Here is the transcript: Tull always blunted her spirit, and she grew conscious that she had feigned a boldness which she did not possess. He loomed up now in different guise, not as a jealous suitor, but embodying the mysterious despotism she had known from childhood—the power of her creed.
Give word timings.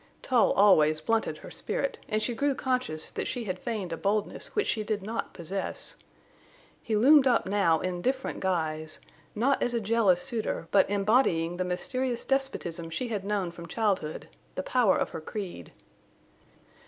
Tull 0.23 0.51
always 0.53 0.99
blunted 0.99 1.37
her 1.37 1.51
spirit, 1.51 1.99
and 2.09 2.23
she 2.23 2.33
grew 2.33 2.55
conscious 2.55 3.11
that 3.11 3.27
she 3.27 3.43
had 3.43 3.59
feigned 3.59 3.93
a 3.93 3.97
boldness 3.97 4.55
which 4.55 4.65
she 4.65 4.81
did 4.83 5.03
not 5.03 5.31
possess. 5.31 5.95
He 6.81 6.95
loomed 6.95 7.27
up 7.27 7.45
now 7.45 7.81
in 7.81 8.01
different 8.01 8.39
guise, 8.39 8.99
not 9.35 9.61
as 9.61 9.75
a 9.75 9.79
jealous 9.79 10.19
suitor, 10.19 10.67
but 10.71 10.89
embodying 10.89 11.57
the 11.57 11.63
mysterious 11.65 12.25
despotism 12.25 12.89
she 12.89 13.09
had 13.09 13.23
known 13.23 13.51
from 13.51 13.67
childhood—the 13.67 14.63
power 14.63 14.95
of 14.97 15.11
her 15.11 15.21
creed. 15.21 15.71